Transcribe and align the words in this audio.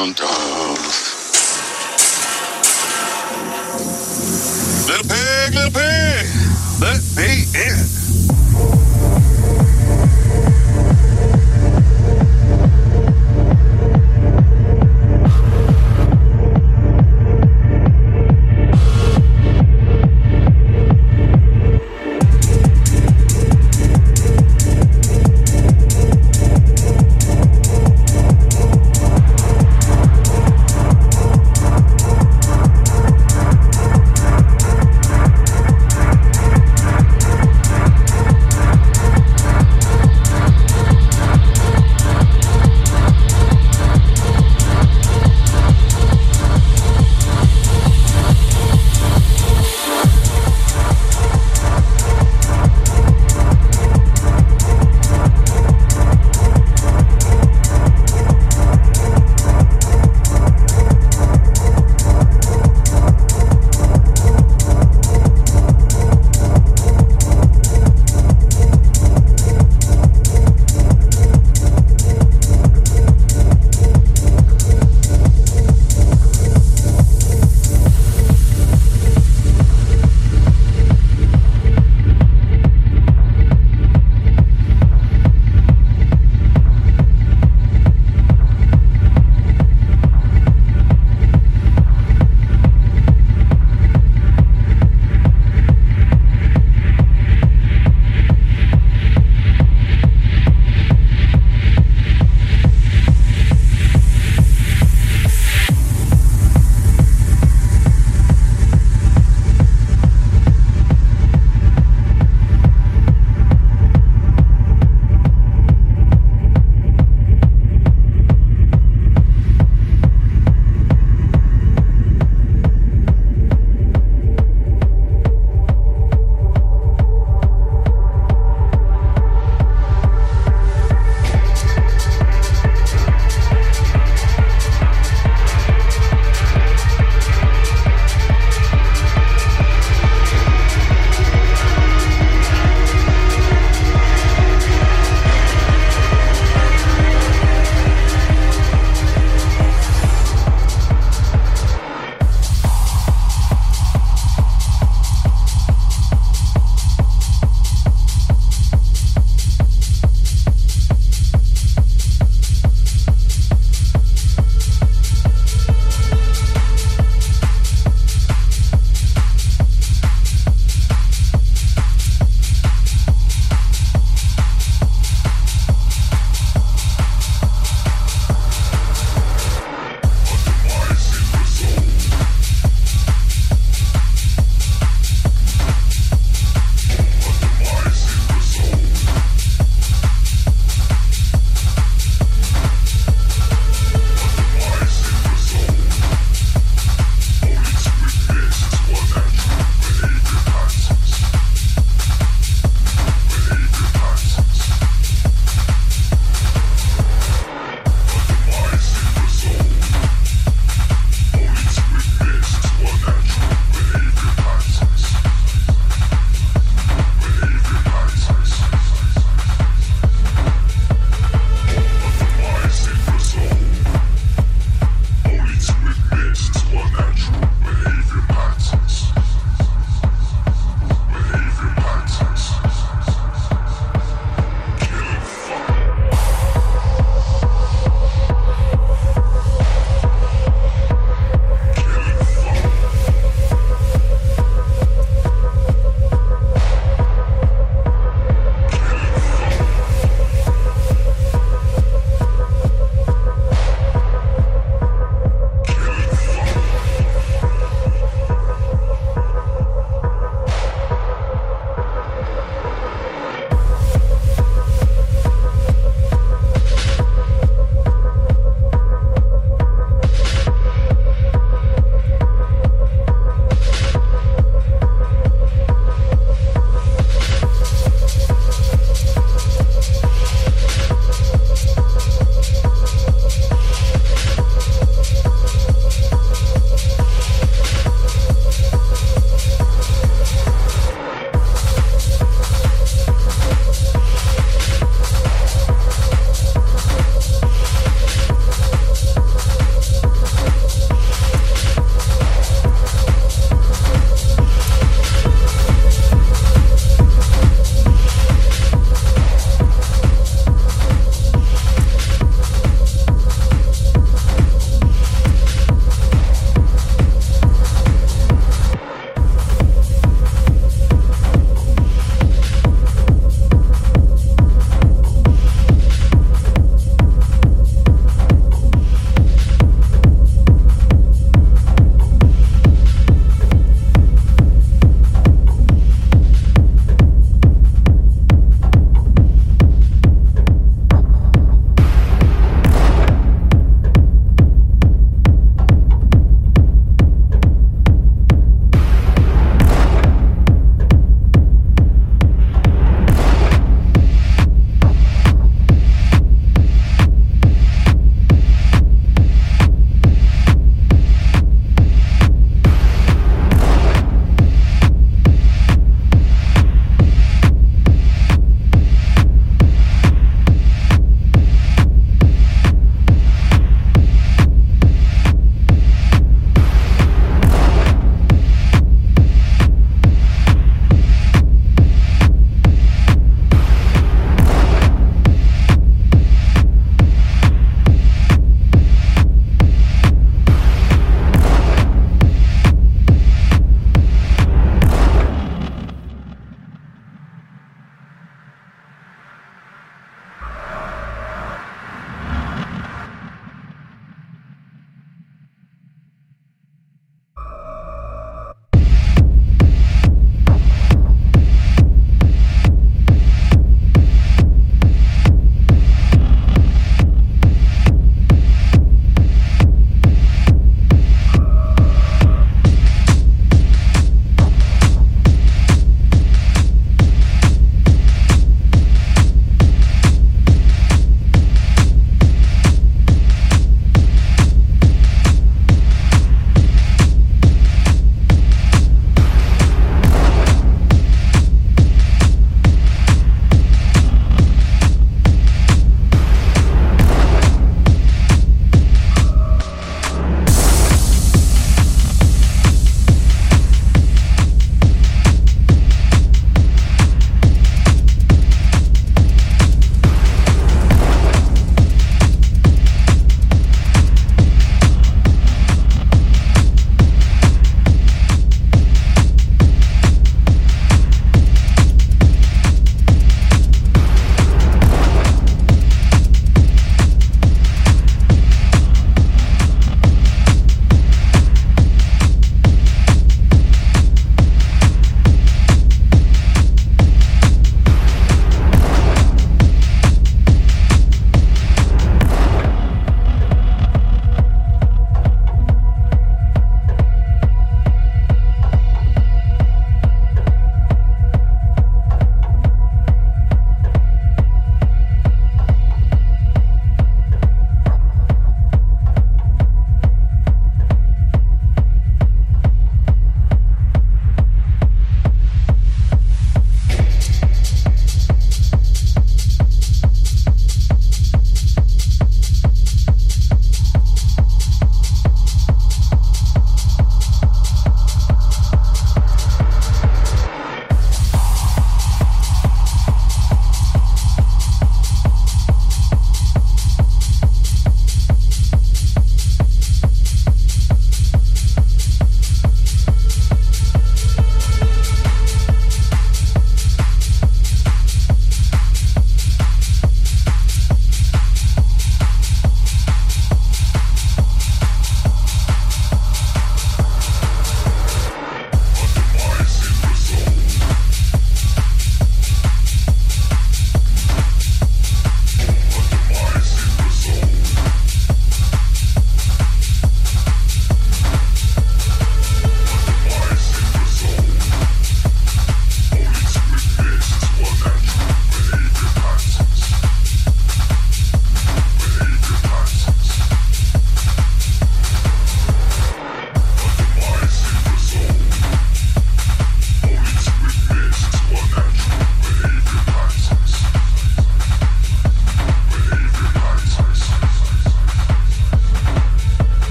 pronto. 0.00 0.29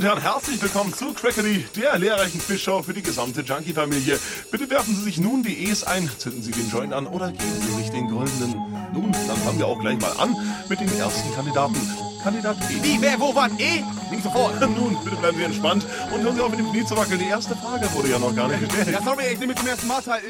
Und 0.00 0.06
Herren, 0.06 0.22
herzlich 0.22 0.62
willkommen 0.62 0.94
zu 0.94 1.12
Crackery, 1.12 1.66
der 1.76 1.98
lehrreichen 1.98 2.40
Quizshow 2.40 2.82
für 2.82 2.94
die 2.94 3.02
gesamte 3.02 3.42
Junkie-Familie. 3.42 4.18
Bitte 4.50 4.70
werfen 4.70 4.96
Sie 4.96 5.02
sich 5.02 5.18
nun 5.18 5.42
die 5.42 5.66
E's 5.68 5.84
ein, 5.84 6.08
zünden 6.16 6.42
Sie 6.42 6.52
den 6.52 6.70
Joint 6.70 6.94
an 6.94 7.06
oder 7.06 7.30
geben 7.30 7.60
Sie 7.60 7.82
sich 7.82 7.90
den 7.90 8.08
goldenen. 8.08 8.54
Nun, 8.94 9.12
dann 9.12 9.36
fangen 9.36 9.58
wir 9.58 9.66
auch 9.66 9.78
gleich 9.78 10.00
mal 10.00 10.12
an 10.12 10.34
mit 10.70 10.80
dem 10.80 10.88
ersten 10.98 11.34
Kandidaten. 11.34 11.76
Kandidat 12.22 12.56
E. 12.70 12.82
Wie, 12.82 12.98
wer, 12.98 13.20
wo, 13.20 13.34
wann? 13.34 13.58
Eh? 13.58 13.84
Nicht 14.10 14.22
sofort. 14.22 14.58
Nun, 14.74 14.96
bitte 15.04 15.16
bleiben 15.16 15.36
Sie 15.36 15.44
entspannt 15.44 15.84
und 16.14 16.22
hören 16.22 16.34
Sie 16.34 16.40
auf 16.40 16.50
mit 16.50 16.60
dem 16.60 16.70
Knie 16.70 16.86
zu 16.86 16.96
wackeln. 16.96 17.18
Die 17.18 17.28
erste 17.28 17.54
Frage 17.56 17.86
wurde 17.92 18.08
ja 18.08 18.18
noch 18.18 18.34
gar 18.34 18.48
nicht 18.48 18.60
gestellt. 18.60 18.88
Ja, 18.90 19.02
sorry, 19.02 19.24
ich 19.34 19.38
nehme 19.38 19.54
zum 19.54 19.66
ersten 19.66 19.86
Mal 19.86 20.00
teil. 20.00 20.22